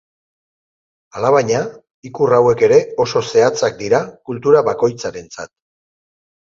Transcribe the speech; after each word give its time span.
Alabaina, 1.19 1.59
ikur 2.11 2.35
hauek 2.39 2.65
ere 2.71 2.81
oso 3.07 3.25
zehatzak 3.31 3.79
dira 3.85 4.03
kultura 4.27 4.67
bakoitzarentzat. 4.73 5.57